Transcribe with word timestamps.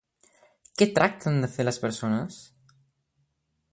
Què 0.81 0.87
tracten 0.95 1.37
de 1.43 1.49
fer 1.57 1.67
les 1.67 1.79
persones? 1.85 2.41